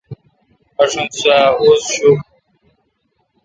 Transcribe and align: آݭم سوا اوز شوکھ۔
آݭم 0.81 1.07
سوا 1.19 1.37
اوز 1.61 1.83
شوکھ۔ 1.95 2.23